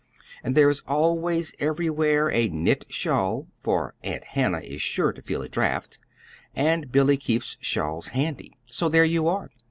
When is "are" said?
9.27-9.51